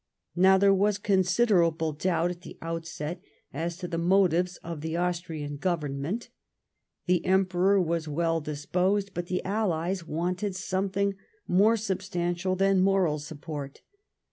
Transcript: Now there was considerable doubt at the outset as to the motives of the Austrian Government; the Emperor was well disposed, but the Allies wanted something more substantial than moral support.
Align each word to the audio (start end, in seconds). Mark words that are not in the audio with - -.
Now 0.35 0.57
there 0.57 0.73
was 0.73 0.97
considerable 0.97 1.93
doubt 1.93 2.31
at 2.31 2.41
the 2.41 2.57
outset 2.59 3.21
as 3.53 3.77
to 3.77 3.87
the 3.87 3.99
motives 3.99 4.57
of 4.63 4.81
the 4.81 4.97
Austrian 4.97 5.57
Government; 5.57 6.29
the 7.05 7.23
Emperor 7.23 7.79
was 7.79 8.07
well 8.07 8.41
disposed, 8.41 9.11
but 9.13 9.27
the 9.27 9.45
Allies 9.45 10.07
wanted 10.07 10.55
something 10.55 11.13
more 11.47 11.77
substantial 11.77 12.55
than 12.55 12.81
moral 12.81 13.19
support. 13.19 13.83